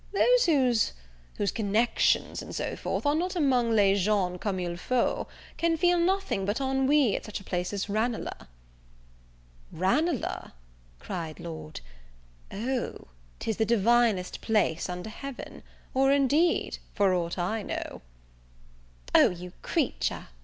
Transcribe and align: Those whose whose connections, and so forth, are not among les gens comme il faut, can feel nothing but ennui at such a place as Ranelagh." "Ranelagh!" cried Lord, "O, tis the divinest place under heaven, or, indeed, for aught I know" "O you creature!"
Those 0.13 0.47
whose 0.47 0.93
whose 1.37 1.51
connections, 1.51 2.41
and 2.41 2.55
so 2.55 2.75
forth, 2.75 3.05
are 3.05 3.13
not 3.13 3.35
among 3.35 3.69
les 3.69 3.93
gens 3.99 4.39
comme 4.41 4.59
il 4.59 4.75
faut, 4.75 5.27
can 5.57 5.77
feel 5.77 5.99
nothing 5.99 6.43
but 6.43 6.59
ennui 6.59 7.15
at 7.15 7.25
such 7.25 7.39
a 7.39 7.43
place 7.43 7.71
as 7.71 7.87
Ranelagh." 7.87 8.47
"Ranelagh!" 9.71 10.53
cried 10.97 11.39
Lord, 11.39 11.81
"O, 12.51 13.09
tis 13.37 13.57
the 13.57 13.63
divinest 13.65 14.41
place 14.41 14.89
under 14.89 15.11
heaven, 15.11 15.61
or, 15.93 16.11
indeed, 16.11 16.79
for 16.95 17.13
aught 17.13 17.37
I 17.37 17.61
know" 17.61 18.01
"O 19.13 19.29
you 19.29 19.53
creature!" 19.61 20.29